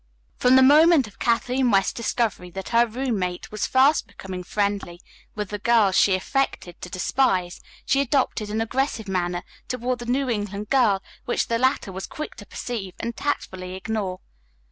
[0.39, 4.99] From the moment of Kathleen West's discovery that her roommate was fast becoming friendly
[5.35, 10.07] with the very girls she affected to despise, she adopted an aggressive manner toward the
[10.07, 14.21] New England girl which the latter was quick to perceive and tactfully ignore.